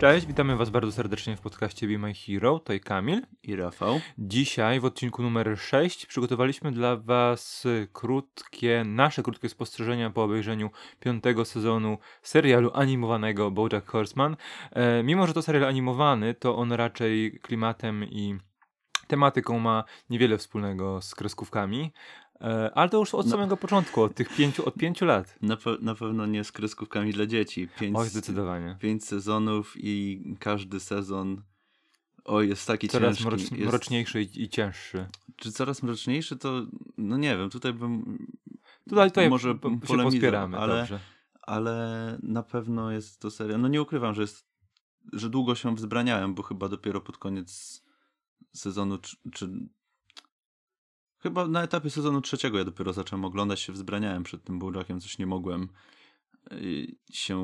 [0.00, 2.58] Cześć, witamy Was bardzo serdecznie w podcaście Be My Hero.
[2.58, 3.26] To i Kamil.
[3.42, 4.00] I Rafał.
[4.18, 11.44] Dzisiaj w odcinku numer 6 przygotowaliśmy dla Was krótkie, nasze krótkie spostrzeżenia po obejrzeniu piątego
[11.44, 14.36] sezonu serialu animowanego BoJack Horseman.
[14.70, 18.38] E, mimo, że to serial animowany, to on raczej klimatem i
[19.06, 21.92] tematyką ma niewiele wspólnego z kreskówkami.
[22.40, 23.32] E, ale to już od No.
[23.32, 25.36] samego początku, od tych pięciu, od pięciu lat.
[25.42, 27.68] Na, pe- na pewno nie z kreskówkami dla dzieci.
[27.80, 28.76] Pięć, Oj, zdecydowanie.
[28.80, 31.42] pięć sezonów i każdy sezon
[32.24, 33.26] o jest taki Coraz ciężki.
[33.26, 35.06] mrocz, jest, mroczniejszy i, i cięższy.
[35.36, 36.66] Czy coraz mroczniejszy to,
[36.98, 38.18] no nie wiem, tutaj bym
[38.88, 41.00] Tutaj, tutaj może po- się pospieramy, ale, dobrze.
[41.42, 43.58] ale na pewno jest to seria.
[43.58, 44.46] No nie ukrywam, że jest,
[45.12, 47.82] że długo się wzbraniałem, bo chyba dopiero pod koniec
[48.52, 49.50] sezonu, czy, czy
[51.22, 55.18] chyba na etapie sezonu trzeciego ja dopiero zacząłem oglądać się, wzbraniałem przed tym Bojackiem, coś
[55.18, 55.68] nie mogłem
[57.12, 57.36] się,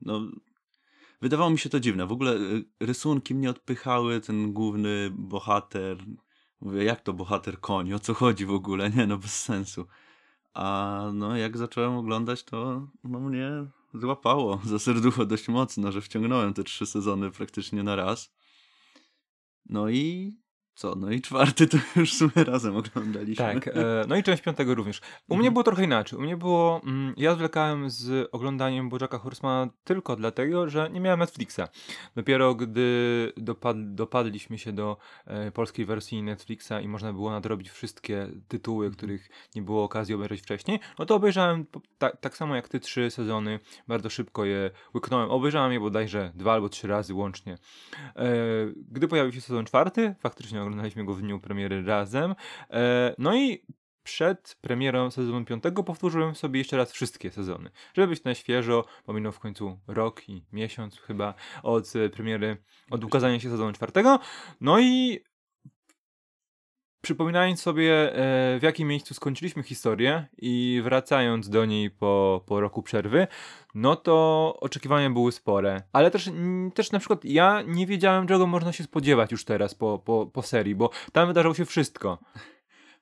[0.00, 0.30] no
[1.20, 2.06] wydawało mi się to dziwne.
[2.06, 5.98] W ogóle y, rysunki mnie odpychały, ten główny bohater,
[6.60, 9.86] mówię, jak to bohater koń, o co chodzi w ogóle, nie no, bez sensu.
[10.54, 13.50] A no, jak zacząłem oglądać, to no, mnie
[13.94, 18.34] złapało za serducho dość mocno, że wciągnąłem te trzy sezony praktycznie na raz.
[19.66, 20.32] No i
[20.80, 20.94] co?
[20.96, 23.44] No i czwarty to już w sumie razem oglądaliśmy.
[23.44, 23.72] Tak, e,
[24.08, 25.00] no i część piątego również.
[25.28, 25.52] U mnie Mhm.
[25.52, 26.18] było trochę inaczej.
[26.18, 31.20] U mnie było, mm, ja zwlekałem z oglądaniem Bojacka Horsemana tylko dlatego, że nie miałem
[31.20, 31.60] Netflixa.
[32.16, 38.28] Dopiero gdy dopad, dopadliśmy się do e, polskiej wersji Netflixa i można było nadrobić wszystkie
[38.48, 38.96] tytuły, Mhm.
[38.96, 41.66] których nie było okazji obejrzeć wcześniej, no to obejrzałem
[41.98, 45.30] ta, tak samo jak ty trzy sezony, bardzo szybko je łyknąłem.
[45.30, 47.58] Obejrzałem je bodajże dwa albo trzy razy łącznie.
[48.16, 48.26] E,
[48.90, 52.34] gdy pojawił się sezon czwarty, faktycznie oglądaliśmy go w dniu premiery razem.
[52.70, 53.64] E, no i
[54.02, 59.12] przed premierą sezonu piątego powtórzyłem sobie jeszcze raz wszystkie sezony, żeby być na świeżo, bo
[59.12, 62.56] minął w końcu rok i miesiąc chyba od e, premiery,
[62.90, 64.18] od ukazania się sezonu czwartego.
[64.60, 65.20] No i
[67.00, 72.82] przypominając sobie e, w jakim miejscu skończyliśmy historię i wracając do niej po, po roku
[72.82, 73.26] przerwy,
[73.74, 75.82] no to oczekiwania były spore.
[75.92, 76.30] Ale też,
[76.74, 80.42] też na przykład ja nie wiedziałem, czego można się spodziewać już teraz po, po, po
[80.42, 82.18] serii, bo tam wydarzało się wszystko.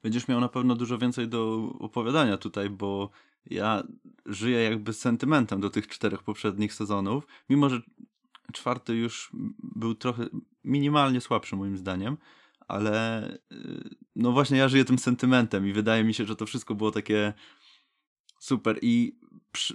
[0.03, 3.11] Będziesz miał na pewno dużo więcej do opowiadania tutaj, bo
[3.47, 3.83] ja
[4.27, 7.81] żyję jakby z sentymentem do tych czterech poprzednich sezonów, mimo że
[8.53, 10.27] czwarty już był trochę
[10.65, 12.17] minimalnie słabszy moim zdaniem,
[12.69, 16.75] ale y, no właśnie ja żyję tym sentymentem i wydaje mi się, że to wszystko
[16.75, 17.33] było takie
[18.39, 19.19] super i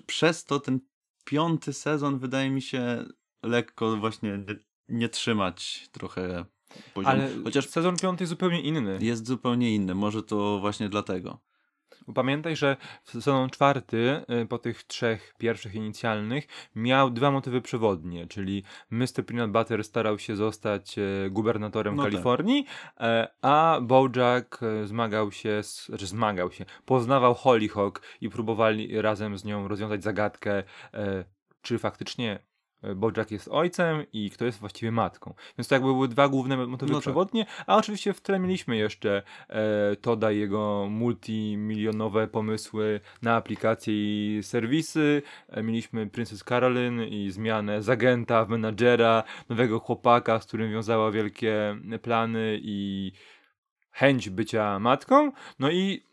[0.05, 0.79] przez to ten
[1.25, 3.05] piąty sezon wydaje mi się
[3.43, 4.55] lekko właśnie nie,
[4.89, 6.45] nie trzymać trochę
[6.93, 7.15] poziomu.
[7.15, 8.97] Ale Chociaż sezon piąty jest zupełnie inny.
[9.01, 11.39] jest zupełnie inny, może to właśnie dlatego.
[12.15, 18.63] Pamiętaj, że sezon czwarty, y, po tych trzech pierwszych inicjalnych, miał dwa motywy przewodnie, czyli
[18.91, 19.25] Mr.
[19.25, 22.11] Peanut Butter starał się zostać e, gubernatorem No tak.
[22.11, 22.65] Kalifornii,
[22.99, 29.37] e, a Bojack e, zmagał się, z, znaczy zmagał się, poznawał Hollyhock i próbowali razem
[29.37, 31.25] z nią rozwiązać zagadkę, e,
[31.61, 32.39] czy faktycznie
[32.95, 35.33] Bojack jest ojcem i kto jest właściwie matką.
[35.57, 37.01] Więc to jakby były dwa główne motywy No tak.
[37.01, 43.93] przewodnie, a oczywiście w tle mieliśmy jeszcze e, Toda i jego multimilionowe pomysły na aplikacje
[43.95, 45.21] i serwisy.
[45.49, 51.11] E, mieliśmy Princess Carolyn i zmianę z agenta w menadżera, nowego chłopaka, z którym wiązała
[51.11, 53.11] wielkie plany i
[53.91, 55.31] chęć bycia matką.
[55.59, 56.03] No i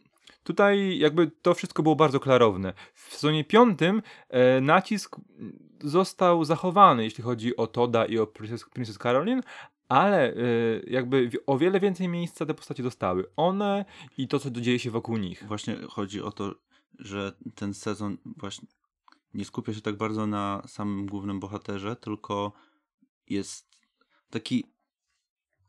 [0.51, 2.73] tutaj jakby to wszystko było bardzo klarowne.
[2.95, 5.17] W sezonie piątym e, nacisk
[5.81, 9.43] został zachowany, jeśli chodzi o Toda i o Princess, Princess Caroline,
[9.89, 13.25] ale y, jakby o wiele więcej miejsca te postacie dostały.
[13.37, 13.85] One
[14.19, 15.45] i to, co dzieje się wokół nich.
[15.49, 16.55] Właśnie chodzi o to,
[16.99, 18.69] że ten sezon właśnie
[19.35, 22.53] nie skupia się tak bardzo na samym głównym bohaterze, tylko
[23.27, 23.69] jest
[24.31, 24.65] taki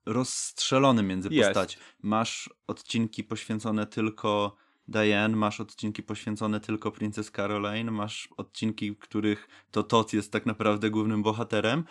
[0.06, 1.78] rozstrzelony między postaci.
[2.02, 4.56] Masz odcinki poświęcone tylko
[4.92, 10.46] Diane, masz odcinki poświęcone tylko Princess Caroline, masz odcinki, w których to Todd jest tak
[10.46, 11.84] naprawdę głównym bohaterem.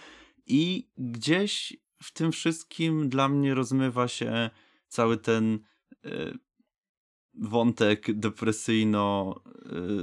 [0.47, 4.51] I gdzieś w tym wszystkim dla mnie rozmywa się
[4.89, 5.59] cały ten
[6.05, 6.11] e,
[7.35, 9.35] wątek depresyjno,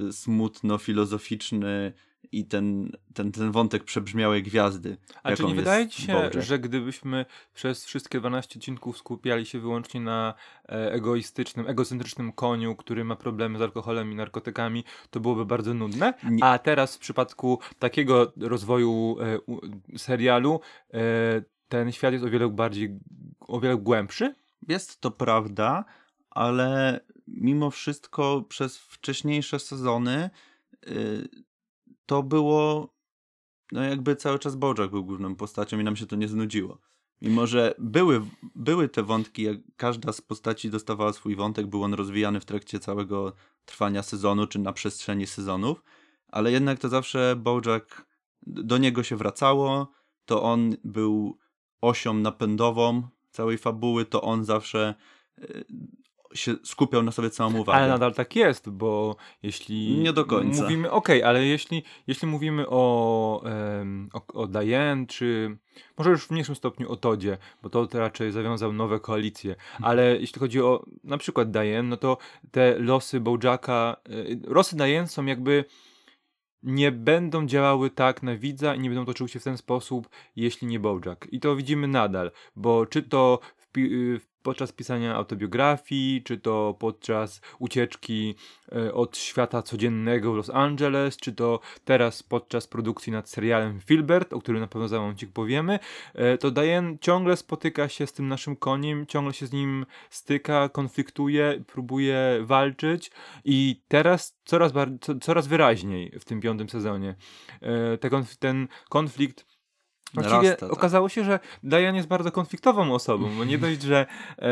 [0.09, 1.93] y, smutno, filozoficzny
[2.31, 4.97] i ten, ten, ten wątek przebrzmiałej gwiazdy.
[5.23, 6.39] A czy nie wydaje ci się, Bojack.
[6.41, 10.33] że gdybyśmy przez wszystkie 12 odcinków skupiali się wyłącznie na
[10.69, 16.13] e, egoistycznym, egocentrycznym koniu, który ma problemy z alkoholem i narkotykami, to byłoby bardzo nudne?
[16.29, 19.17] Nie- A teraz w przypadku takiego rozwoju
[19.93, 20.59] e, serialu
[20.93, 20.99] e,
[21.67, 22.99] ten świat jest o wiele bardziej,
[23.39, 24.35] o wiele głębszy?
[24.67, 25.85] Jest to prawda,
[26.29, 30.29] ale mimo wszystko przez wcześniejsze sezony
[30.87, 31.27] y,
[32.07, 32.89] to było
[33.71, 36.77] no jakby cały czas Bojack był główną postacią i nam się to nie znudziło.
[37.21, 38.21] Mimo, że były,
[38.55, 42.79] były te wątki, jak każda z postaci dostawała swój wątek, był on rozwijany w trakcie
[42.79, 43.33] całego
[43.65, 45.83] trwania sezonu, czy na przestrzeni sezonów,
[46.27, 48.05] ale jednak to zawsze Bojack,
[48.41, 49.91] do niego się wracało,
[50.25, 51.37] to on był
[51.81, 54.95] osią napędową całej fabuły, to on zawsze
[55.39, 55.65] y,
[56.33, 57.77] się skupiał na sobie całą uwagę.
[57.77, 59.97] Ale nadal tak jest, bo jeśli.
[59.97, 60.63] Nie do końca.
[60.63, 65.57] Mówimy, okej, ale jeśli, jeśli mówimy o, em, o, o Diane, czy
[65.97, 70.39] może już w mniejszym stopniu o Todzie, bo to raczej zawiązał nowe koalicje, ale jeśli
[70.39, 72.17] chodzi o na przykład Diane, no to
[72.51, 75.65] te losy Bojacka, y, losy Diane są jakby
[76.63, 80.67] nie będą działały tak na widza i nie będą toczyły się w ten sposób, jeśli
[80.67, 81.27] nie Bojack.
[81.31, 87.41] I to widzimy nadal, bo czy to w, y, podczas pisania autobiografii, czy to podczas
[87.59, 88.35] ucieczki
[88.71, 94.33] e, od świata codziennego w Los Angeles, czy to teraz podczas produkcji nad serialem Filbert,
[94.33, 95.79] o którym na pewno za momencik powiemy,
[96.13, 100.69] e, to Diane ciągle spotyka się z tym naszym koniem, ciągle się z nim styka,
[100.69, 103.11] konfliktuje, próbuje walczyć
[103.45, 104.71] i teraz coraz,
[105.21, 107.15] coraz wyraźniej w tym piątym sezonie.
[107.61, 107.97] E,
[108.39, 109.56] ten konflikt
[110.13, 110.73] Właściwie tak.
[110.73, 114.05] okazało się, że Diane jest bardzo konfliktową osobą, bo nie dość, że
[114.39, 114.47] e,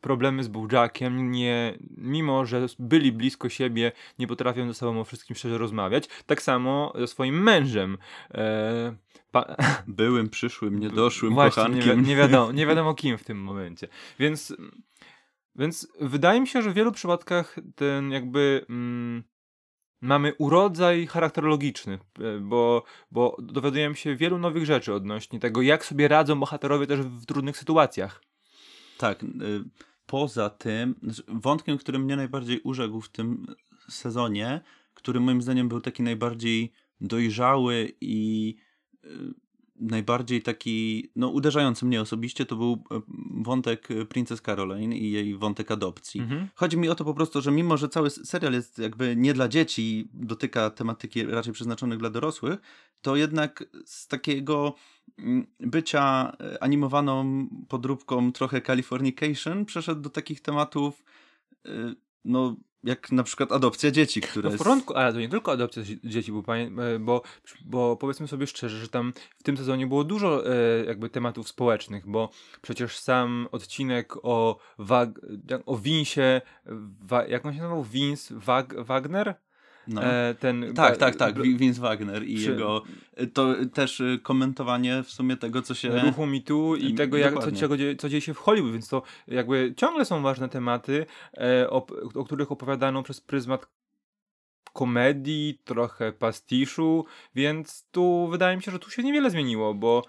[0.00, 5.36] problemy z Bojackiem, nie, mimo że byli blisko siebie, nie potrafią ze sobą o wszystkim
[5.36, 7.98] szczerze rozmawiać, tak samo ze swoim mężem.
[8.34, 8.96] E,
[9.32, 12.02] pa, Byłym, przyszłym, niedoszłym Właśnie, nie, kochankiem.
[12.02, 13.88] nie, wiadomo, nie wiadomo kim w tym momencie.
[14.18, 14.56] Więc,
[15.56, 19.24] więc wydaje mi się, że w wielu przypadkach ten jakby mm,
[20.00, 26.08] mamy urodzaj charakterologiczny, e, bo, bo dowiadujemy się wielu nowych rzeczy odnośnie tego, jak sobie
[26.08, 28.22] radzą bohaterowie też w trudnych sytuacjach.
[28.98, 29.22] Tak.
[29.22, 29.26] y,
[30.06, 30.94] Poza tym,
[31.28, 33.46] wątkiem, który mnie najbardziej urzekł w tym
[33.88, 34.60] sezonie,
[34.94, 38.56] który moim zdaniem był taki najbardziej dojrzały i
[39.04, 39.08] y,
[39.80, 43.00] najbardziej taki, no uderzający mnie osobiście, to był y,
[43.42, 46.20] wątek y, Princess Caroline i jej wątek adopcji.
[46.20, 46.48] Mhm.
[46.54, 49.48] Chodzi mi o to po prostu, że mimo, że cały serial jest jakby nie dla
[49.48, 52.58] dzieci, dotyka tematyki raczej przeznaczonych dla dorosłych,
[53.02, 54.74] to jednak z takiego
[55.18, 61.04] mm, bycia e, animowaną podróbką trochę Californication przeszedł do takich tematów,
[61.66, 64.50] e, no jak na przykład adopcja dzieci, które...
[64.50, 67.22] No w porządku, ale to nie tylko adopcja zi- dzieci, bo, e, bo,
[67.64, 72.06] bo powiedzmy sobie szczerze, że tam w tym sezonie było dużo e, jakby tematów społecznych,
[72.06, 72.30] bo
[72.62, 75.20] przecież sam odcinek o, Wag,
[75.66, 76.42] o Vincie,
[77.00, 77.84] wa, jak on się nazywał?
[77.84, 79.34] Vince Wag, Wagner?
[79.88, 80.04] No.
[80.04, 82.82] E, ten, tak, tak, tak, Vince Wagner i jego...
[83.32, 85.98] To też e, komentowanie w sumie tego, co się...
[85.98, 89.74] ruchu MeToo i tego, jak, co, czego, co dzieje się w Hollywood, więc to jakby
[89.76, 91.06] ciągle są ważne tematy,
[91.36, 93.66] e, o, o których opowiadano przez pryzmat
[94.72, 97.04] komedii, trochę pastiszu,
[97.34, 100.04] więc tu wydaje mi się, że tu się niewiele zmieniło, bo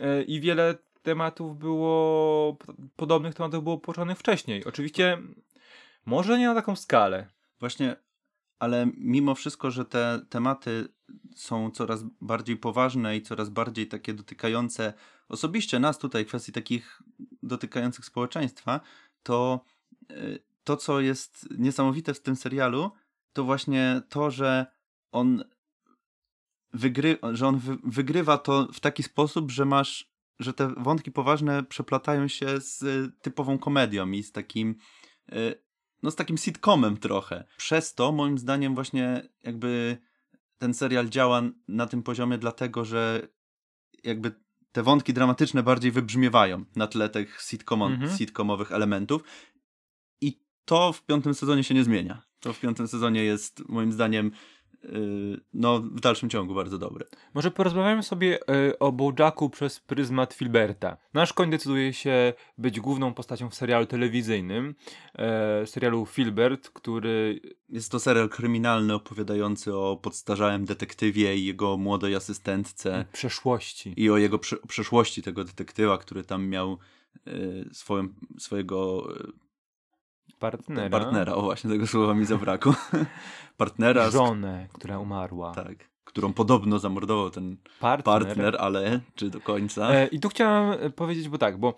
[0.00, 2.56] e, i wiele tematów było,
[2.96, 4.64] podobnych tematów było poruszanych wcześniej.
[4.64, 5.18] Oczywiście
[6.06, 7.26] może nie na taką skalę.
[7.60, 7.96] Właśnie,
[8.58, 10.88] ale mimo wszystko, że te tematy
[11.34, 14.92] są coraz bardziej poważne i coraz bardziej takie dotykające
[15.28, 17.02] osobiście nas tutaj, kwestii takich
[17.42, 18.80] dotykających społeczeństwa,
[19.22, 19.64] to
[20.10, 22.90] y, to, co jest niesamowite w tym serialu,
[23.32, 24.66] to właśnie to, że
[25.12, 25.44] on
[26.72, 31.62] wygry, że on wy, wygrywa to w taki sposób, że masz, że te wątki poważne
[31.62, 32.84] przeplatają się z
[33.22, 34.74] typową komedią i z takim
[35.32, 35.63] y,
[36.04, 37.44] no z takim sitcomem trochę.
[37.56, 39.96] Przez to moim zdaniem właśnie jakby
[40.58, 43.28] ten serial działa na tym poziomie dlatego, że
[44.04, 44.32] jakby
[44.72, 48.16] te wątki dramatyczne bardziej wybrzmiewają na tle tych sitcomo- Mhm.
[48.16, 49.22] sitcomowych elementów
[50.20, 52.22] i to w piątym sezonie się nie zmienia.
[52.40, 54.30] To w piątym sezonie jest moim zdaniem
[55.54, 57.06] no w dalszym ciągu bardzo dobre.
[57.34, 60.96] Może porozmawiamy sobie e, o Bojacku przez pryzmat Filberta.
[61.14, 64.74] Nasz koń decyduje się być główną postacią w serialu telewizyjnym,
[65.14, 72.14] e, serialu Filbert, który Jest to serial kryminalny opowiadający o podstarzałym detektywie i jego młodej
[72.14, 73.04] asystentce.
[73.12, 73.94] przeszłości.
[73.96, 76.78] i o jego prze- przeszłości tego detektywa, który tam miał
[77.26, 79.43] y, swoją, swojego y,
[80.38, 80.90] Partnera.
[80.90, 82.74] partnera, o właśnie tego słowa mi zabrakło,
[83.56, 85.54] partnera, Żonę, która umarła.
[85.54, 88.26] tak, którą podobno zamordował ten Partner.
[88.26, 89.90] partner, ale czy do końca?
[89.94, 91.74] E, I tu chciałem e, powiedzieć, bo tak, bo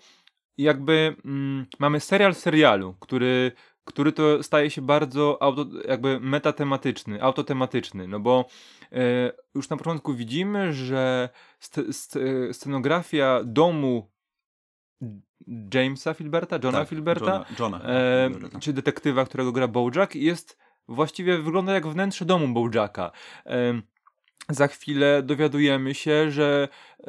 [0.57, 3.51] jakby mm, mamy serial w serialu, który,
[3.85, 8.45] który to staje się bardzo auto, jakby metatematyczny, autotematyczny, no bo
[8.91, 12.17] e, już na początku widzimy, że st, st,
[12.51, 14.11] scenografia domu
[15.73, 18.59] Jamesa Filberta, Johna tak, Filberta, Johna, Johna e, Filberta.
[18.59, 23.11] czy detektywa, którego gra Bojack, jest właściwie wygląda jak wnętrze domu Bojacka.
[23.45, 23.81] E,
[24.49, 26.67] za chwilę dowiadujemy się, że
[26.99, 27.07] e,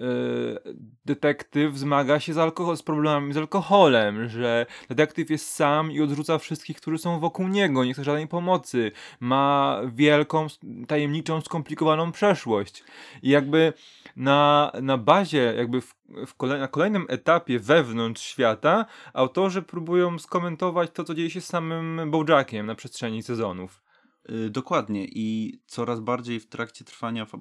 [1.04, 6.38] detektyw zmaga się z, alkohol, z problemami z alkoholem, że detektyw jest sam i odrzuca
[6.38, 10.47] wszystkich, którzy są wokół niego, nie chce żadnej pomocy, ma wielką,
[10.88, 12.85] tajemniczą, skomplikowaną przeszłość.
[13.23, 13.73] I jakby
[14.16, 15.94] na, na bazie, jakby w,
[16.26, 21.47] w kolej, na kolejnym etapie wewnątrz świata, autorzy próbują skomentować to, co dzieje się z
[21.47, 23.88] samym Bojackiem na przestrzeni sezonów.
[24.30, 25.04] Y, Dokładnie.
[25.04, 27.38] I coraz bardziej w trakcie trwania fa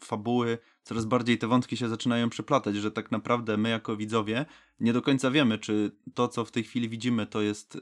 [0.00, 4.46] fabuły, coraz bardziej te wątki się zaczynają przeplatać, że tak naprawdę my jako widzowie
[4.80, 7.78] nie do końca wiemy, czy to, co w tej chwili widzimy, to jest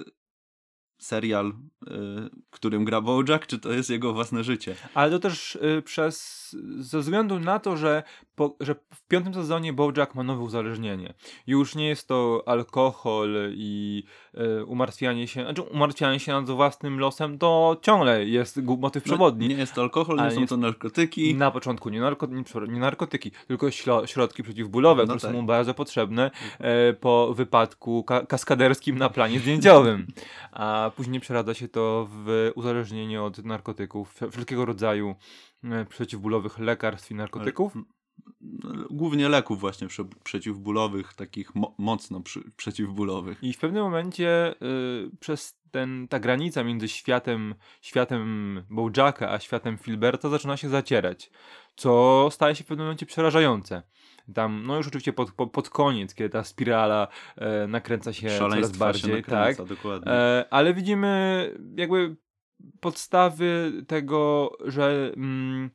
[0.99, 1.91] serial, y,
[2.51, 4.75] którym gra Bojack, czy to jest jego własne życie.
[4.95, 6.39] Ale to też y, przez,
[6.79, 8.03] ze względu na to, że,
[8.35, 11.15] po, że w piątym sezonie Bojack ma nowe uzależnienie.
[11.47, 14.05] Już nie jest to alkohol i
[14.61, 19.49] y, umartwianie się, znaczy umartwianie się nad własnym losem, to ciągle jest motyw przewodni.
[19.49, 21.35] No, nie jest to alkohol, nie są to narkotyki.
[21.35, 25.31] Na początku nie, narko, nie, nie narkotyki, tylko ślo, środki przeciwbólowe, No które tak.
[25.31, 30.07] są mu bardzo potrzebne e, po wypadku ka kaskaderskim na planie zdjęciowym.
[30.53, 35.15] A później przeradza się to w uzależnienie od narkotyków, wszelkiego rodzaju
[35.65, 37.73] e, przeciwbólowych lekarstw i narkotyków.
[38.91, 42.23] Głównie leków właśnie prze przeciwbólowych, takich mo mocno
[42.57, 43.39] przeciwbólowych.
[43.43, 49.79] I w pewnym momencie y, przez ten, ta granica między światem, światem Bojacka a światem
[49.79, 51.31] Filberta zaczyna się zacierać,
[51.77, 53.83] co staje się w pewnym momencie przerażające.
[54.35, 58.77] Tam, no już oczywiście pod, pod, pod koniec, kiedy ta spirala e, nakręca się coraz
[58.77, 59.77] bardziej, się nakręca, tak.
[59.77, 60.13] dokładnie.
[60.13, 62.17] E, ale widzimy jakby
[62.81, 65.71] podstawy tego, że mm,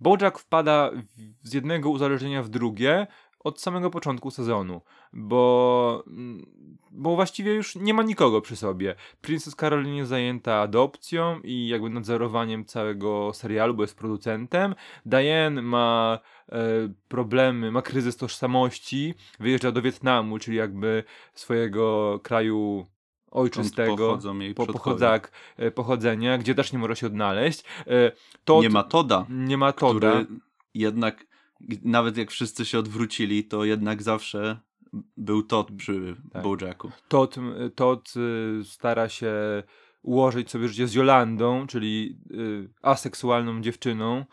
[0.00, 3.06] Bojack wpada w, z jednego uzależnienia w drugie
[3.48, 4.80] od samego początku sezonu,
[5.12, 6.46] bo, mm,
[6.90, 8.94] bo właściwie już nie ma nikogo przy sobie.
[9.20, 14.74] Princess Caroline jest zajęta adopcją i jakby nadzorowaniem całego serialu, bo jest producentem.
[15.06, 16.58] Diane ma e,
[17.08, 22.86] problemy, ma kryzys tożsamości, wyjeżdża do Wietnamu, czyli jakby swojego kraju
[23.30, 24.18] ojczystego,
[24.56, 27.64] po, pochodzak, e, pochodzenia, gdzie też nie może się odnaleźć.
[27.86, 28.12] E,
[28.44, 30.10] To Nie ma Toda, nie ma Toda.
[30.10, 30.26] który
[30.74, 31.26] jednak,
[31.82, 34.60] nawet jak wszyscy się odwrócili, to jednak zawsze
[35.16, 36.42] był Todd przy Tak.
[36.42, 36.90] Bojacku.
[37.08, 37.36] Todd,
[37.74, 39.32] Todd y, stara się
[40.02, 44.24] ułożyć sobie życie z Jolandą, czyli y, aseksualną dziewczyną.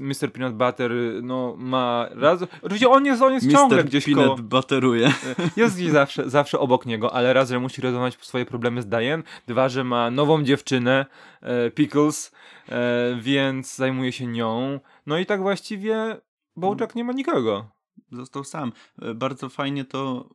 [0.00, 0.32] Mr.
[0.32, 2.42] Peanut Butter y, no, ma raz.
[2.62, 4.36] Oczywiście on jest, on jest ciągle Mister gdzieś Peanut koło.
[4.38, 5.12] bateruje.
[5.56, 9.22] Jest gdzieś zawsze, zawsze obok niego, ale raz, że musi rozwiązać swoje problemy z Diane,
[9.46, 11.06] dwa, że ma nową dziewczynę,
[11.42, 12.32] e, Pickles,
[12.68, 14.80] e, więc zajmuje się nią.
[15.06, 16.20] No i tak właściwie
[16.56, 17.70] Bojack nie ma nikogo.
[18.12, 18.72] Został sam.
[19.02, 20.28] E, Bardzo fajnie to,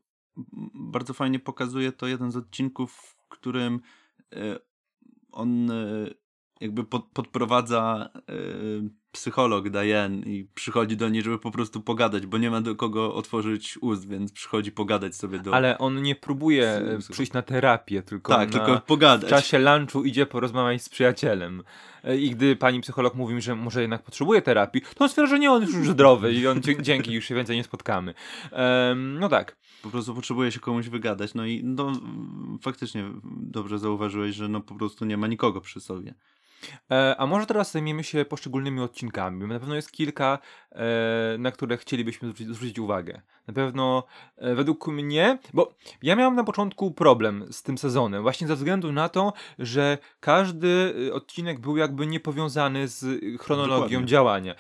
[0.74, 3.80] bardzo fajnie pokazuje to jeden z odcinków, w którym
[4.34, 4.60] e,
[5.32, 5.76] on e,
[6.62, 8.22] jakby pod, podprowadza e,
[9.12, 13.16] psycholog Diane i przychodzi do niej, żeby po prostu pogadać, bo nie ma do kogo
[13.16, 15.54] otworzyć ust, więc przychodzi pogadać sobie do...
[15.54, 18.60] Ale on nie próbuje e, przyjść na terapię, tylko tak, na...
[18.60, 19.30] tylko w pogadać.
[19.30, 21.64] czasie lunchu idzie porozmawiać z przyjacielem.
[22.04, 25.30] E, I gdy pani psycholog mówi mi, że może jednak potrzebuje terapii, to on stwierdza,
[25.30, 28.14] że nie, on już zdrowy i on dzięki, już się więcej nie spotkamy.
[28.52, 29.58] Em, no tak.
[29.82, 31.34] Po prostu potrzebuje się komuś wygadać.
[31.34, 31.92] No i no,
[32.62, 36.14] faktycznie dobrze zauważyłeś, że no po prostu nie ma nikogo przy sobie.
[36.92, 39.48] E, a może teraz zajmiemy się poszczególnymi odcinkami.
[39.48, 40.40] Na pewno jest kilka,
[40.72, 43.22] e, na które chcielibyśmy zwrócić, zwrócić uwagę.
[43.48, 44.04] Na pewno
[44.38, 48.92] e, według mnie, bo ja miałem na początku problem z tym sezonem, właśnie ze względu
[48.92, 54.08] na to, że każdy odcinek był jakby niepowiązany z chronologią Dokładnie.
[54.08, 54.56] działania.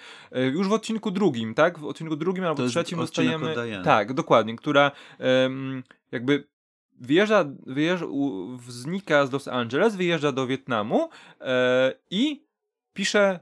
[0.53, 1.79] Już w odcinku drugim, tak?
[1.79, 3.55] W odcinku drugim albo To trzecim dostajemy.
[3.84, 4.91] Tak, dokładnie, która
[6.12, 6.51] jakby
[7.01, 11.10] wyjeżdża, wyjeżdża u, znika z Los Angeles, wyjeżdża do Wietnamu
[11.41, 12.46] e, i
[12.93, 13.39] pisze,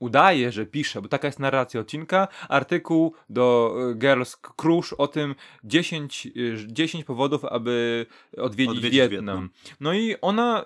[0.00, 5.34] udaje, że pisze, bo taka jest narracja odcinka, artykuł do e, Girls Cruise o tym
[5.64, 6.30] 10, e,
[6.66, 9.10] 10 powodów, aby odwiedzić, Odwiedzić Wietnam.
[9.10, 9.50] Wietnam.
[9.80, 10.64] No i ona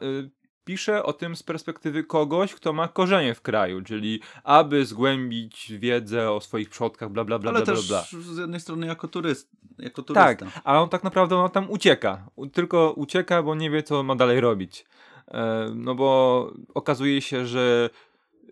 [0.65, 6.31] pisze o tym z perspektywy kogoś, kto ma korzenie w kraju, czyli aby zgłębić wiedzę
[6.31, 8.23] o swoich przodkach, bla bla bla Ale bla, też bla, bla.
[8.35, 10.25] z jednej strony jako turyst, jako turysta.
[10.25, 12.27] Tak, a on tak naprawdę on tam ucieka.
[12.53, 14.85] Tylko ucieka, bo nie wie, co ma dalej robić.
[15.29, 17.91] E, no bo okazuje się, że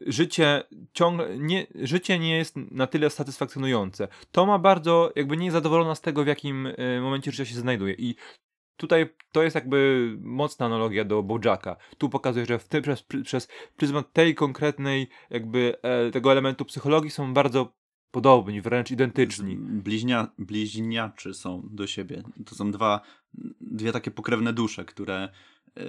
[0.07, 0.63] życie
[0.93, 4.09] ciągle nie, życie nie jest na tyle satysfakcjonujące.
[4.33, 7.61] To ma bardzo, jakby nie jest zadowolona z tego, w jakim e, momencie życia się
[7.61, 7.95] znajduje.
[7.95, 8.17] I
[8.79, 11.77] tutaj to jest jakby mocna analogia do Bojacka.
[11.99, 17.11] Tu pokazuje, że w tym, przez, przez pryzmat tej konkretnej jakby e, tego elementu psychologii
[17.11, 17.79] są bardzo
[18.11, 19.57] podobni, wręcz identyczni.
[19.57, 22.23] Bliźnia, bliźniaczy są do siebie.
[22.47, 23.01] To są dwa,
[23.61, 25.29] dwie takie pokrewne dusze, które
[25.79, 25.83] y,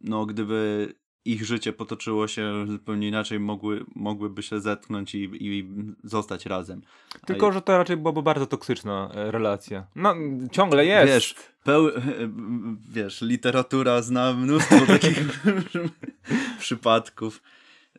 [0.00, 0.88] no gdyby
[1.24, 5.68] ich życie potoczyło się zupełnie inaczej, mogły, mogłyby się zetknąć i, i
[6.04, 6.82] zostać razem.
[7.22, 9.86] A Tylko, że to raczej byłaby bardzo toksyczna e, relacja.
[9.96, 10.14] No,
[10.52, 11.12] ciągle jest.
[11.12, 11.90] Wiesz, peł,
[12.94, 15.44] wiesz, literatura zna mnóstwo takich
[16.58, 17.42] przypadków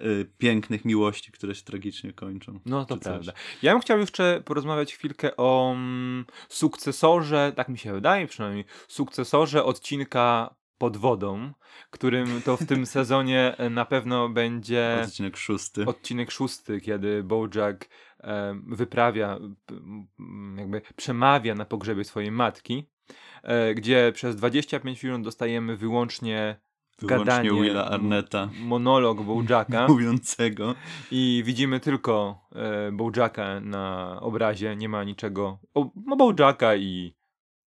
[0.02, 2.60] y, pięknych miłości, które się tragicznie kończą.
[2.66, 3.04] No to coś.
[3.04, 3.34] prawda.
[3.62, 9.64] Ja bym chciał jeszcze porozmawiać chwilkę o mm, sukcesorze, tak mi się wydaje przynajmniej, sukcesorze
[9.64, 11.54] odcinka pod wodą,
[11.90, 15.86] którym to w tym sezonie e, na pewno będzie Odcinek szósty.
[15.86, 17.90] odcinek szósty, kiedy Bojack
[18.20, 19.40] e, wyprawia,
[20.58, 22.90] jakby przemawia na pogrzebie swojej matki,
[23.44, 26.60] e, gdzie przez 25 minut dostajemy wyłącznie
[27.00, 29.88] Wyłącznie gadanie, Willa Arnetta monolog Bojacka.
[29.90, 30.76] Mówiącego.
[31.12, 37.16] i widzimy tylko e, Bojacka na obrazie, nie ma niczego, o, no Bojacka i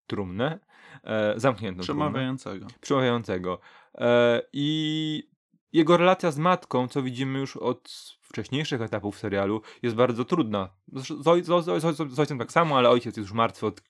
[0.07, 0.59] trumnę,
[1.05, 2.67] e, zamkniętą trumnę Przemawiającego.
[2.81, 3.59] przemawiającego.
[3.95, 5.29] E, I
[5.73, 7.89] jego relacja z matką, co widzimy już od
[8.21, 10.69] wcześniejszych etapów serialu, jest bardzo trudna.
[10.93, 13.67] Zresztą Z, oj, z, z, z, z ojcem tak samo, ale ojciec jest już martwy
[13.67, 13.83] od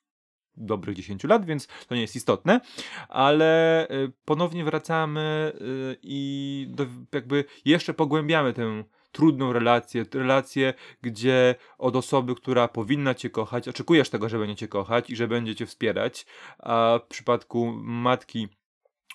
[0.57, 2.61] dobrych 10 lat, więc to nie jest istotne.
[3.09, 5.61] Ale e, ponownie wracamy e,
[6.03, 13.31] i do, jakby jeszcze pogłębiamy tę trudną relację, relację, gdzie od osoby, która powinna cię
[13.31, 16.27] kochać, oczekujesz tego, że będzie cię kochać i że będzie cię wspierać,
[16.59, 18.49] a w przypadku matki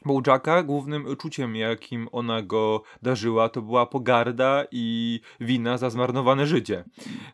[0.06, 6.84] Bojacka głównym uczuciem, jakim ona go darzyła, to była pogarda i wina za zmarnowane życie.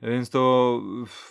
[0.02, 0.82] Więc to...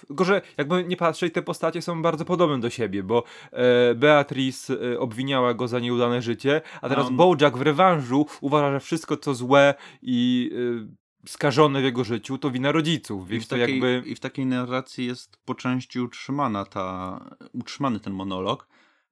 [0.07, 4.75] Tylko, że jakby nie patrzeć, te postacie są bardzo podobne do siebie, bo e, Beatrice
[4.93, 9.17] e, obwiniała go za nieudane życie, a teraz on- Bojack w rewanżu uważa, że wszystko
[9.17, 10.51] co złe i
[10.85, 14.11] e, skażone w jego życiu to wina rodziców, I więc w, to takiej, jakby...
[14.11, 17.21] I w takiej narracji jest po części utrzymana ta,
[17.53, 18.69] utrzymany ten monolog,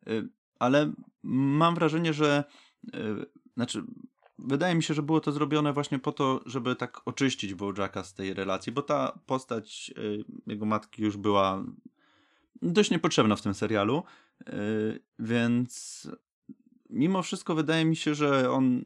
[0.09, 2.45] y, ale mam wrażenie, że
[2.85, 2.91] y,
[3.57, 3.85] znaczy
[4.39, 8.15] wydaje mi się, że było to zrobione właśnie po to, żeby tak oczyścić Bojacka z
[8.15, 11.65] tej relacji, bo ta postać y, jego matki już była
[12.63, 14.03] dość niepotrzebna w tym serialu,
[15.19, 16.09] więc
[16.91, 18.85] mimo wszystko wydaje mi się, że on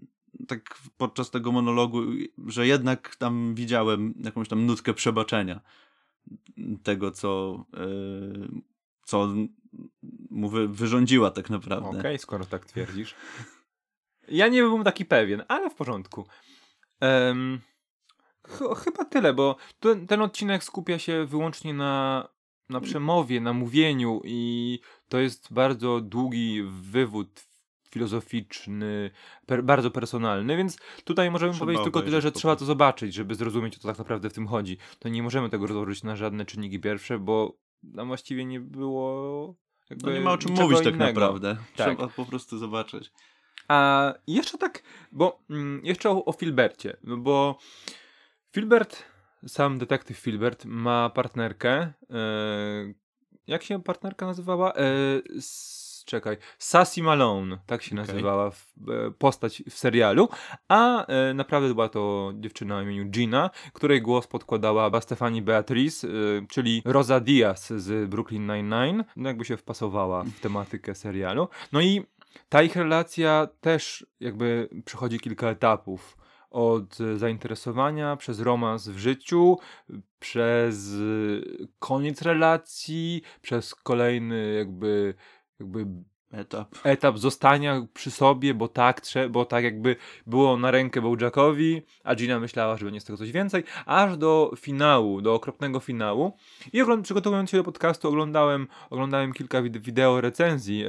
[0.48, 2.02] tak podczas tego monologu,
[2.46, 5.60] że jednak tam widziałem jakąś tam nutkę przebaczenia
[6.82, 8.48] tego, co, yy,
[9.04, 9.28] co
[10.30, 11.98] mu wy, wyrządziła tak naprawdę.
[11.98, 13.14] Okej, skoro tak twierdzisz.
[14.28, 16.26] Ja nie byłbym taki pewien, ale w porządku.
[17.00, 17.60] Em,
[18.48, 22.28] ch- chyba tyle, bo ten, ten odcinek skupia się wyłącznie na,
[22.68, 27.49] na przemowie, na mówieniu i to jest bardzo długi wywód
[27.90, 29.10] filozoficzny,
[29.46, 33.34] per, bardzo personalny, więc tutaj możemy Trzeba powiedzieć tylko tyle, że trzeba to zobaczyć, żeby
[33.34, 34.78] zrozumieć, o co tak naprawdę w tym chodzi.
[34.98, 37.58] To nie możemy tego rozłożyć na żadne czynniki pierwsze, bo
[37.96, 39.54] tam właściwie nie było
[39.90, 41.20] jakby No nie ma o czym mówić tak innego.
[41.20, 41.56] naprawdę.
[41.76, 41.86] Tak.
[41.96, 43.12] Trzeba po prostu zobaczyć.
[43.68, 47.58] A jeszcze tak, bo mm, jeszcze o, o Filbercie, no bo
[48.52, 49.04] Filbert,
[49.46, 51.92] sam detektyw Filbert ma partnerkę.
[52.10, 52.94] E,
[53.46, 54.72] jak się partnerka nazywała?
[55.38, 58.06] S, czekaj, Sassy Malone, tak się Okej.
[58.06, 60.28] nazywała w, e, postać w serialu,
[60.68, 66.10] a e, naprawdę była to dziewczyna o imieniu Gina, której głos podkładała Bastefani Beatrice, e,
[66.48, 71.48] czyli Rosa Diaz z Brooklyn Nine-Nine, no jakby się wpasowała w tematykę serialu.
[71.72, 72.02] No i
[72.48, 76.16] ta ich relacja też jakby przechodzi kilka etapów.
[76.50, 79.58] Od zainteresowania, przez romans w życiu,
[80.20, 80.90] przez
[81.78, 85.14] koniec relacji, przez kolejny jakby,
[85.60, 85.86] jakby
[86.32, 86.74] Etap.
[86.84, 89.96] etap zostania przy sobie, bo tak, bo tak jakby
[90.26, 94.52] było na rękę Bojackowi, a Gina myślała, że będzie z tego coś więcej, aż do
[94.58, 96.36] finału, do okropnego finału.
[96.72, 100.84] I przygotowując się do podcastu oglądałem, oglądałem kilka wid- wideo recenzji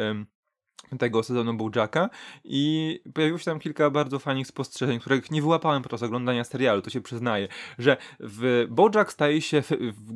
[1.00, 2.10] tego sezonu Bojacka
[2.44, 6.90] i pojawiło się tam kilka bardzo fajnych spostrzeżeń, których nie wyłapałem podczas oglądania serialu, to
[6.90, 7.48] się przyznaję,
[7.80, 9.64] że w Bojack staje się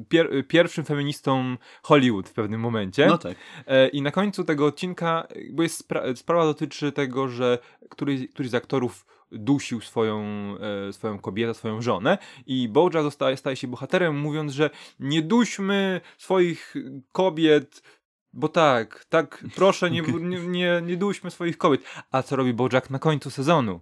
[0.10, 3.08] pier- pierwszym feministą Hollywood w pewnym momencie.
[3.08, 3.38] No tak.
[3.68, 7.58] E, I na końcu tego odcinka, bo jest spra- sprawa dotyczy tego, że
[7.90, 10.24] któryś, któryś z aktorów dusił swoją,
[10.90, 16.02] e, swoją kobietę, swoją żonę i Bojack zostaje, staje się bohaterem mówiąc, że nie duśmy
[16.18, 16.76] swoich
[17.12, 17.82] kobiet,
[18.36, 21.82] bo tak, tak, proszę nie, nie, nie, nie duśmy swoich kobiet.
[22.12, 23.82] A co robi Bojack na końcu sezonu?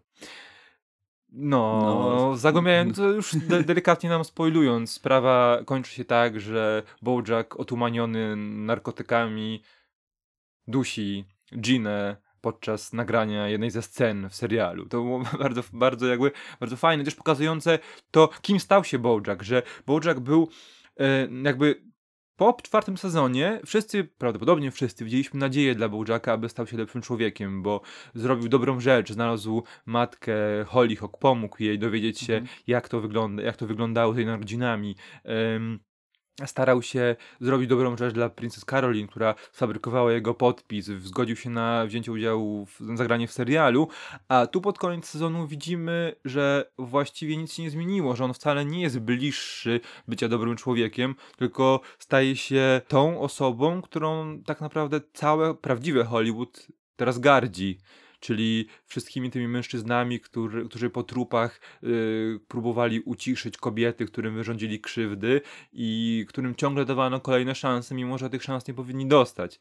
[1.30, 2.38] No, No.
[2.38, 4.92] zagłębiałem to już de- delikatnie nam spoilując.
[4.92, 9.64] Sprawa kończy się tak, że Bojack otumaniony narkotykami
[10.68, 11.26] dusi
[11.60, 14.86] Ginę podczas nagrania jednej ze scen w serialu.
[14.86, 17.80] To było bardzo, bardzo jakby, bardzo fajne, też pokazujące
[18.12, 20.50] to, kim stał się Bojack, że Bojack był
[21.00, 21.93] e, jakby
[22.36, 27.64] po czwartym sezonie wszyscy, prawdopodobnie wszyscy, widzieliśmy nadzieję dla Bojacka, aby stał się lepszym człowiekiem,
[27.64, 27.82] bo
[28.14, 30.34] zrobił dobrą rzecz, znalazł matkę
[30.68, 32.58] Hollyhock, pomógł jej dowiedzieć się, Mhm.
[32.68, 34.96] jak, to wygląda, jak to wyglądało z jej narodzinami.
[35.24, 35.80] Em,
[36.46, 41.86] starał się zrobić dobrą rzecz dla Princess Caroline, która sfabrykowała jego podpis, zgodził się na
[41.86, 43.88] wzięcie udziału w zagranie w serialu,
[44.28, 48.66] a tu pod koniec sezonu widzimy, że właściwie nic się nie zmieniło, że on wcale
[48.66, 55.56] nie jest bliższy bycia dobrym człowiekiem, tylko staje się tą osobą, którą tak naprawdę całe
[55.56, 57.80] prawdziwe Hollywood teraz gardzi.
[58.24, 65.42] Czyli wszystkimi tymi mężczyznami, którzy, którzy po trupach y, próbowali uciszyć kobiety, którym wyrządzili krzywdy
[65.74, 69.60] i którym ciągle dawano kolejne szanse, mimo że tych szans nie powinni dostać.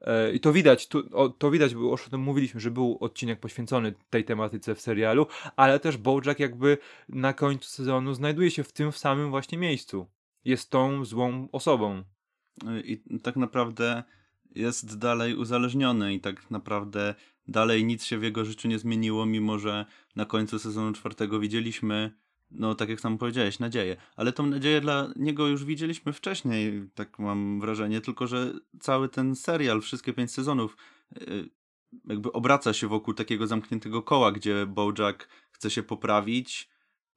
[0.00, 3.40] E, I to widać, tu, to widać, bo już o tym mówiliśmy, że był odcinek
[3.40, 8.72] poświęcony tej tematyce w serialu, ale też Bojack jakby na końcu sezonu znajduje się w
[8.72, 10.06] tym samym właśnie miejscu.
[10.44, 12.02] Jest tą złą osobą.
[12.84, 14.02] I tak naprawdę
[14.54, 17.14] jest dalej uzależniony i tak naprawdę
[17.48, 22.14] dalej nic się w jego życiu nie zmieniło, mimo że na końcu sezonu czwartego widzieliśmy,
[22.50, 23.96] no tak jak sam powiedziałeś, nadzieję.
[24.16, 29.36] Ale tą nadzieję dla niego już widzieliśmy wcześniej, tak mam wrażenie, tylko że cały ten
[29.36, 30.76] serial, wszystkie pięć sezonów,
[31.20, 31.50] yy,
[32.04, 36.68] jakby obraca się wokół takiego zamkniętego koła, gdzie Bojack chce się poprawić,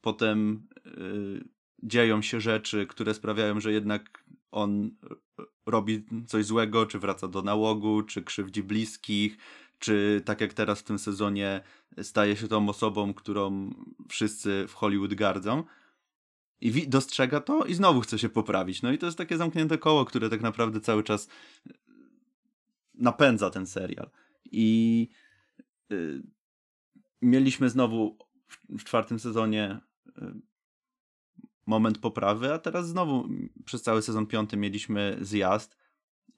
[0.02, 1.44] potem yy,
[1.84, 4.92] dzieją się rzeczy, które sprawiają, że jednak on
[5.66, 9.38] robi coś złego, czy wraca do nałogu, czy krzywdzi bliskich,
[9.80, 11.62] czy tak jak teraz w tym sezonie
[12.02, 13.74] staje się tą osobą, którą
[14.10, 15.64] wszyscy w Hollywood gardzą.
[16.62, 18.82] I dostrzega to i znowu chce się poprawić.
[18.82, 21.28] No i to jest takie zamknięte koło, które tak naprawdę cały czas
[22.94, 24.10] napędza ten serial.
[24.52, 25.10] I
[25.92, 26.24] y,
[27.22, 30.12] mieliśmy znowu w, w czwartym sezonie y,
[31.66, 33.30] moment poprawy, a teraz znowu
[33.66, 35.78] przez cały sezon piąty mieliśmy zjazd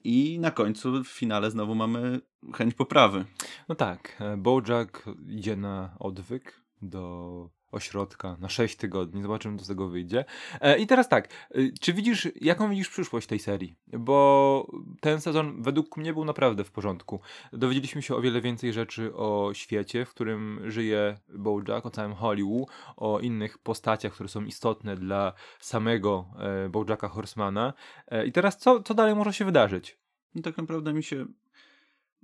[0.04, 2.20] i na końcu w finale znowu mamy
[2.54, 3.24] chęć poprawy.
[3.68, 9.22] No tak, e, Bojack idzie na odwyk do ośrodka na 6 tygodni.
[9.22, 10.24] Zobaczymy, co z tego wyjdzie.
[10.60, 13.76] E, I teraz tak, y, czy widzisz, jaką widzisz przyszłość tej serii?
[13.86, 14.66] Bo
[15.00, 17.20] ten sezon według mnie był naprawdę w porządku.
[17.52, 22.68] Dowiedzieliśmy się o wiele więcej rzeczy o świecie, w którym żyje Bojack, o całym Hollywood,
[22.96, 27.72] o innych postaciach, które są istotne dla samego e, Bojacka Horsemana.
[28.08, 29.98] E, I teraz co, co dalej może się wydarzyć?
[30.34, 31.26] No tak naprawdę mi się.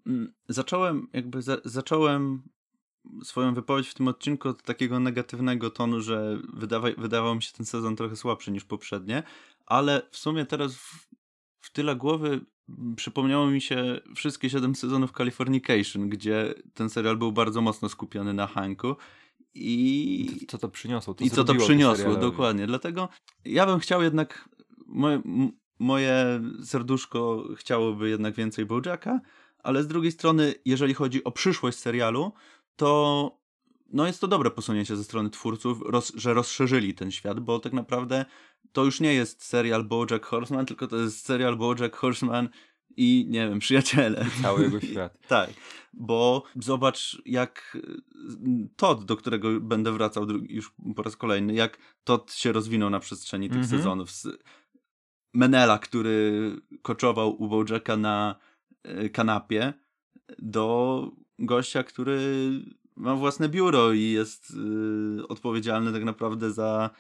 [0.06, 2.42] mm, Zacząłem, jakby za, zacząłem
[3.22, 7.66] swoją wypowiedź w tym odcinku od takiego negatywnego tonu, że wydawa, wydawał mi się ten
[7.66, 9.22] sezon trochę słabszy niż poprzednie,
[9.66, 11.06] ale w sumie teraz w,
[11.60, 12.40] w tyle głowy
[12.96, 18.46] przypomniało mi się wszystkie siedem sezonów Californication, gdzie ten serial był bardzo mocno skupiony na
[18.46, 18.96] Hanku
[19.54, 21.14] i Co to przyniosło?
[21.20, 22.66] i co to przyniosło, dokładnie.
[22.66, 23.08] Dlatego
[23.44, 24.48] ja bym chciał jednak,
[24.86, 25.22] moje,
[25.78, 29.20] moje serduszko chciałoby jednak więcej Bojacka,
[29.58, 32.32] ale z drugiej strony, jeżeli chodzi o przyszłość serialu,
[32.76, 33.30] to
[33.92, 37.72] no jest to dobre posunięcie ze strony twórców, roz, że rozszerzyli ten świat, bo tak
[37.72, 38.24] naprawdę
[38.72, 42.48] to już nie jest serial Bojack Horseman, tylko to jest serial Bojack Horseman
[42.96, 44.26] i nie wiem, przyjaciele.
[44.42, 45.18] Cały jego świat.
[45.28, 45.50] Tak,
[45.92, 52.32] bo zobacz, jak y, Todd, do którego będę wracał już po raz kolejny, jak Todd
[52.32, 53.78] się rozwinął na przestrzeni tych Mhm.
[53.78, 54.10] sezonów.
[54.10, 54.28] Z
[55.34, 56.50] Menela, który
[56.82, 58.36] koczował u Bojacka na
[59.04, 59.72] y, kanapie,
[60.38, 62.20] do gościa, który
[62.96, 64.50] ma własne biuro i jest
[65.20, 66.90] y, odpowiedzialny tak naprawdę za.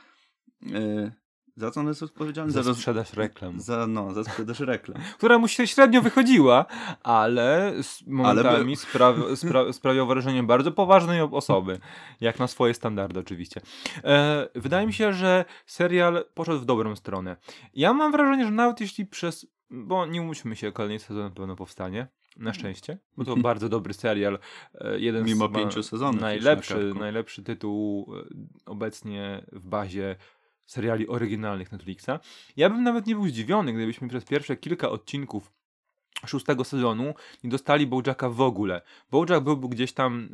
[0.62, 1.12] Y,
[1.56, 2.52] za co on jest odpowiedzialny?
[2.52, 3.60] Za roz- sprzedaż reklam.
[3.60, 5.02] Za, no, za sprzedaż reklam.
[5.18, 6.66] która mu się średnio wychodziła,
[7.02, 7.72] ale
[8.06, 8.74] momentami był.
[8.74, 11.78] spra- spra- sprawiał wrażenie bardzo poważnej osoby,
[12.20, 13.60] jak na swoje standardy oczywiście.
[14.04, 17.36] E, wydaje mi się, że serial poszedł w dobrą stronę.
[17.74, 21.56] Ja mam wrażenie, że nawet jeśli przez, bo nie umówmy się, kolejny sezon na pewno
[21.56, 24.38] powstanie, na szczęście, bo to bardzo dobry serial,
[24.74, 28.24] e, jeden Mimo z pięciu sezonów najlepszy, najlepszy tytuł e,
[28.66, 30.16] obecnie w bazie
[30.66, 32.10] seriali oryginalnych Netflixa.
[32.56, 35.52] Ja bym nawet nie był zdziwiony, gdybyśmy przez pierwsze kilka odcinków
[36.26, 38.82] szóstego sezonu nie dostali Bojacka w ogóle.
[39.10, 40.28] Bojack byłby gdzieś tam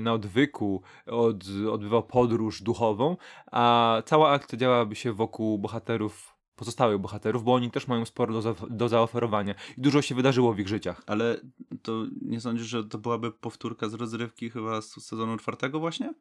[0.00, 3.16] na odwyku, od, odbywał podróż duchową,
[3.52, 8.42] a cała akcja działałaby się wokół bohaterów, pozostałych bohaterów, bo oni też mają sporo do,
[8.42, 11.02] za, do zaoferowania i dużo się wydarzyło w ich życiach.
[11.06, 11.40] Ale
[11.82, 16.14] to nie sądzisz, że to byłaby powtórka z rozrywki chyba z sezonu czwartego właśnie?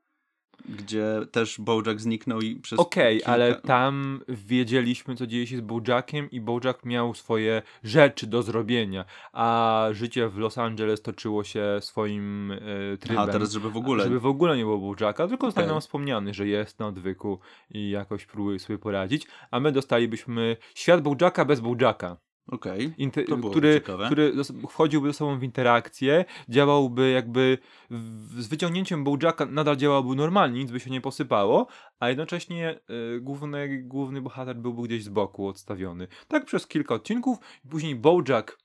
[0.65, 3.31] Gdzie też Bojack zniknął i przez Okej, kilka...
[3.31, 9.05] ale tam wiedzieliśmy, co dzieje się z Bojackiem i Bojack miał swoje rzeczy do zrobienia,
[9.33, 12.57] a życie w Los Angeles toczyło się swoim e,
[12.97, 13.23] trybem.
[13.23, 14.03] Aha, teraz żeby w ogóle...
[14.03, 15.75] Żeby w ogóle nie było Bojacka, tylko zostaje Okej.
[15.75, 17.39] nam wspomniany, że jest na odwyku
[17.69, 22.17] i jakoś próbuje sobie poradzić, a my dostalibyśmy świat Bojacka bez Bojacka.
[22.47, 22.93] Okej.
[22.97, 24.05] Inte- To było który, ciekawe.
[24.05, 24.33] który
[24.69, 27.57] wchodziłby ze sobą w interakcję, działałby jakby
[27.89, 31.67] w, z wyciągnięciem Bojacka nadal działałby normalnie, nic by się nie posypało,
[31.99, 32.79] a jednocześnie
[33.15, 36.07] y, główny, główny bohater byłby gdzieś z boku odstawiony.
[36.27, 38.57] Tak przez kilka odcinków, i później Bojack,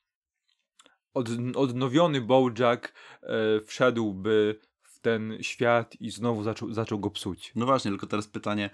[1.14, 2.92] od, odnowiony Bojack
[3.23, 3.27] y,
[3.66, 7.53] wszedłby w ten świat i znowu zaczął, zaczął go psuć.
[7.57, 8.71] No właśnie, tylko teraz pytanie,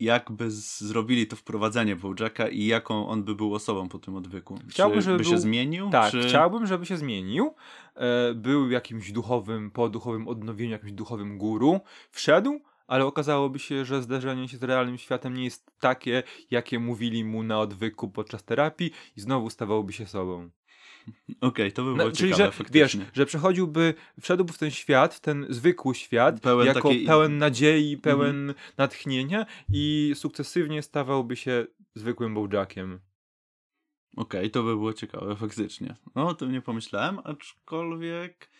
[0.00, 4.16] jak by z- zrobili to wprowadzenie Bojacka i jaką on by był osobą po tym
[4.16, 4.58] odwyku?
[4.68, 5.90] Chciałbym, czy żeby by się był- zmienił?
[5.90, 6.22] Tak, czy...
[6.28, 7.54] chciałbym, żeby się zmienił.
[7.94, 11.80] E, był jakimś duchowym, po duchowym odnowieniu, jakimś duchowym guru.
[12.10, 17.24] Wszedł, ale okazałoby się, że zderzenie się z realnym światem nie jest takie, jakie mówili
[17.24, 20.50] mu na odwyku podczas terapii i znowu stawałby się sobą.
[21.40, 23.00] Okej, to by było No, czyli, ciekawe, że faktycznie.
[23.00, 27.38] wiesz, że przechodziłby, wszedłby w ten świat, w ten zwykły świat, Pełen jako takiej- pełen
[27.38, 33.00] nadziei, pełen natchnienia i sukcesywnie stawałby się zwykłym Bojackiem.
[34.16, 35.96] Okej, to by było ciekawe, faktycznie.
[36.14, 38.50] No, o tym nie pomyślałem, aczkolwiek...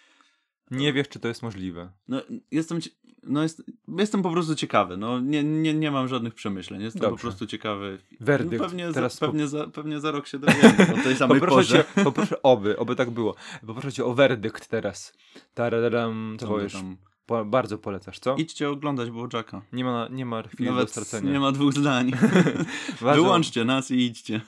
[0.71, 1.93] Nie wiesz, czy to jest możliwe.
[2.09, 2.79] No, jestem,
[3.23, 3.63] no jest,
[3.99, 4.97] jestem po prostu ciekawy.
[4.97, 6.83] No, nie, nie, nie mam żadnych przemyśleń.
[6.83, 7.23] Jestem po Dobrze.
[7.23, 7.99] prostu ciekawy.
[8.21, 8.63] Werdykt.
[8.63, 11.41] No, pewnie, Teraz za, po- pewnie, za, pewnie za rok się dowiemy o tej samej
[11.41, 11.85] Poproszę porze.
[11.95, 13.35] cię, poproszę, oby, oby tak było.
[13.67, 15.13] Poproszę cię o werdykt teraz.
[15.55, 16.73] Tararam, co powiesz?
[16.73, 18.37] tam- Po, bardzo polecasz, co?
[18.37, 19.63] Idźcie oglądać Bojacka.
[19.73, 21.33] Nie ma, nie ma chwili do Nawet stracenia.
[21.33, 22.13] nie ma dwóch zdań.
[23.15, 24.41] Wyłączcie nas i idźcie.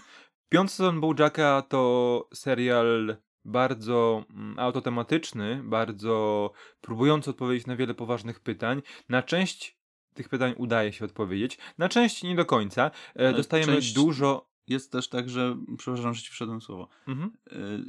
[0.48, 3.16] Piąty sezon Bojacka to serial
[3.48, 8.82] bardzo mm, autotematyczny, bardzo próbujący odpowiedzieć na wiele poważnych pytań.
[9.08, 9.78] Na część
[10.14, 12.90] tych pytań udaje się odpowiedzieć, na część nie do końca.
[13.14, 14.48] E, dostajemy część- dużo...
[14.66, 15.56] Jest też tak, że...
[15.78, 16.88] Przepraszam, że ci wszedłem słowo.
[17.06, 17.30] Mhm.
[17.52, 17.88] Y,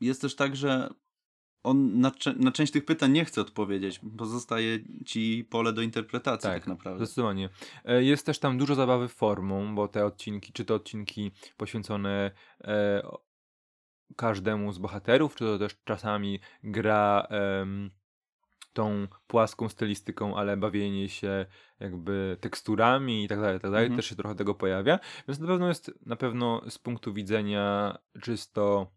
[0.00, 0.88] Jest też tak, że
[1.62, 4.00] on na, na część tych pytań nie chce odpowiedzieć.
[4.18, 7.06] Pozostaje ci pole do interpretacji tak, Tak, naprawdę.
[7.06, 7.48] Zdecydowanie.
[7.84, 13.02] E, Jest też tam dużo zabawy formą, bo te odcinki, czy to odcinki poświęcone e,
[14.16, 17.90] każdemu z bohaterów, czy to też czasami gra em,
[18.72, 21.46] tą płaską stylistyką, ale bawienie się
[21.80, 23.96] jakby teksturami i tak dalej, tak dalej, Mhm.
[23.96, 24.98] też się trochę tego pojawia.
[25.28, 28.92] Więc na pewno jest, na pewno z punktu widzenia czysto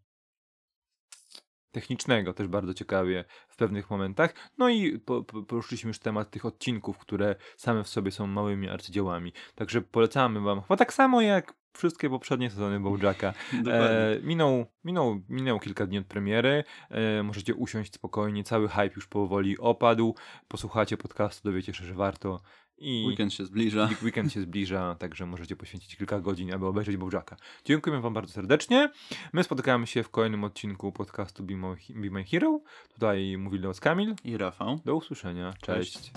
[1.70, 4.34] technicznego też bardzo ciekawie w pewnych momentach.
[4.58, 8.68] No i po, po, poruszyliśmy już temat tych odcinków, które same w sobie są małymi
[8.68, 9.32] arcydziełami.
[9.54, 13.34] Także polecamy wam, chyba tak samo jak wszystkie poprzednie sezony Bojacka.
[13.70, 16.64] E, minął, minął, minęło kilka dni od premiery.
[16.90, 18.44] E, możecie usiąść spokojnie.
[18.44, 20.14] Cały hype już powoli opadł.
[20.48, 22.40] Posłuchacie podcastu, dowiecie się, że warto.
[22.78, 23.86] I Weekend się zbliża.
[23.86, 27.36] week- weekend się zbliża, także możecie poświęcić kilka godzin, aby obejrzeć Bojacka.
[27.64, 28.90] Dziękujemy wam bardzo serdecznie.
[29.32, 32.60] My spotykamy się w kolejnym odcinku podcastu Be My, Be My Hero.
[32.94, 34.14] Tutaj mówili was Kamil.
[34.24, 34.80] I Rafał.
[34.84, 35.54] Do usłyszenia.
[35.62, 35.92] Cześć.
[35.92, 36.12] Cześć.